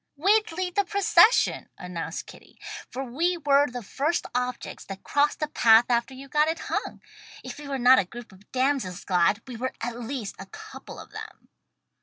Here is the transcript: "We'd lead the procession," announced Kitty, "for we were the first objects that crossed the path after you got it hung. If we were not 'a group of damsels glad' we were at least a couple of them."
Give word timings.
"We'd 0.15 0.51
lead 0.51 0.73
the 0.73 0.83
procession," 0.83 1.69
announced 1.77 2.25
Kitty, 2.25 2.59
"for 2.89 3.03
we 3.03 3.37
were 3.37 3.67
the 3.69 3.83
first 3.83 4.25
objects 4.33 4.83
that 4.85 5.03
crossed 5.03 5.39
the 5.39 5.47
path 5.47 5.85
after 5.89 6.15
you 6.15 6.27
got 6.27 6.47
it 6.47 6.57
hung. 6.71 7.03
If 7.43 7.59
we 7.59 7.67
were 7.67 7.77
not 7.77 7.99
'a 7.99 8.05
group 8.05 8.31
of 8.31 8.51
damsels 8.51 9.05
glad' 9.05 9.43
we 9.47 9.57
were 9.57 9.73
at 9.79 9.99
least 9.99 10.37
a 10.39 10.47
couple 10.47 10.99
of 10.99 11.11
them." 11.11 11.49